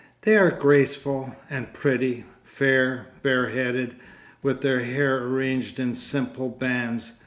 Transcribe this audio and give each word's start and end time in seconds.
They 0.23 0.35
are 0.35 0.49
graceful 0.49 1.35
and 1.47 1.73
pretty, 1.73 2.25
fair, 2.43 3.09
bare 3.21 3.49
headed, 3.49 3.97
with 4.41 4.61
their 4.61 4.79
hair 4.79 5.23
arranged 5.23 5.79
in 5.79 5.93
simple 5.93 6.49
bands. 6.49 7.11